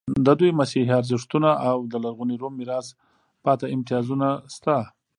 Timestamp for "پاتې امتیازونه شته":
3.43-4.77